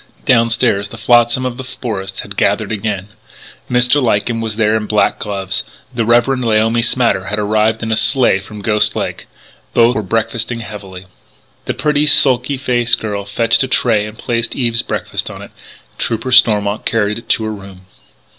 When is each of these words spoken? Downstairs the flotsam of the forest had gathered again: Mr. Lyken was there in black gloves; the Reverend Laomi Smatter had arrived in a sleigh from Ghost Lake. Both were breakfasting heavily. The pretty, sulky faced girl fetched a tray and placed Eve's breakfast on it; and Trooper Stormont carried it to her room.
Downstairs 0.25 0.87
the 0.87 0.97
flotsam 0.97 1.45
of 1.45 1.57
the 1.57 1.63
forest 1.63 2.21
had 2.21 2.35
gathered 2.35 2.71
again: 2.71 3.09
Mr. 3.69 4.01
Lyken 4.01 4.41
was 4.41 4.55
there 4.55 4.75
in 4.75 4.87
black 4.87 5.19
gloves; 5.19 5.63
the 5.93 6.05
Reverend 6.05 6.43
Laomi 6.43 6.83
Smatter 6.83 7.25
had 7.25 7.37
arrived 7.37 7.83
in 7.83 7.91
a 7.91 7.95
sleigh 7.95 8.39
from 8.39 8.63
Ghost 8.63 8.95
Lake. 8.95 9.27
Both 9.75 9.95
were 9.95 10.01
breakfasting 10.01 10.61
heavily. 10.61 11.05
The 11.65 11.75
pretty, 11.75 12.07
sulky 12.07 12.57
faced 12.57 12.99
girl 12.99 13.25
fetched 13.25 13.61
a 13.61 13.67
tray 13.67 14.07
and 14.07 14.17
placed 14.17 14.55
Eve's 14.55 14.81
breakfast 14.81 15.29
on 15.29 15.43
it; 15.43 15.51
and 15.89 15.99
Trooper 15.99 16.31
Stormont 16.31 16.83
carried 16.83 17.19
it 17.19 17.29
to 17.29 17.43
her 17.43 17.53
room. 17.53 17.81